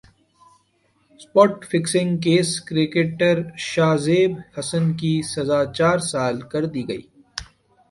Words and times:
spot 1.19 1.51
fixing 1.71 2.11
case 2.23 2.49
cricketer 2.67 3.35
شاہ 3.67 3.95
زیب 4.05 4.31
حسن 4.55 4.85
کی 4.99 5.13
سزا 5.33 5.61
چار 5.77 5.97
سال 6.11 6.35
کر 6.51 6.63
دی 6.73 6.83
گئی 6.89 7.03